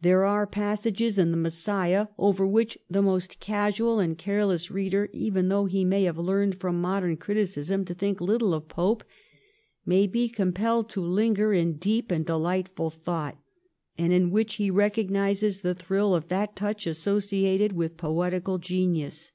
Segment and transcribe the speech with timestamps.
[0.00, 5.48] There are passages in' The Messiah' over which the most casual and careless reader, even
[5.48, 9.02] though he may have learned from modern criticism to think little of Pope,
[9.84, 13.36] may be com pelled to linger in deep and delightful thought,
[13.98, 19.32] and in which he recognises the thrill of that touch associated with poetical genius.